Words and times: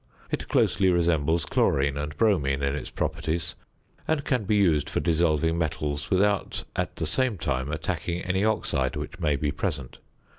It 0.31 0.47
closely 0.47 0.89
resembles 0.89 1.45
chlorine 1.45 1.95
and 1.95 2.17
bromine 2.17 2.63
in 2.63 2.73
its 2.73 2.89
properties, 2.89 3.53
and 4.07 4.25
can 4.25 4.45
be 4.45 4.55
used 4.55 4.89
for 4.89 4.99
dissolving 4.99 5.59
metals 5.59 6.09
without, 6.09 6.63
at 6.75 6.95
the 6.95 7.05
same 7.05 7.37
time, 7.37 7.71
attacking 7.71 8.23
any 8.23 8.43
oxide 8.43 8.95
which 8.95 9.19
may 9.19 9.35
be 9.35 9.51
present. 9.51 9.99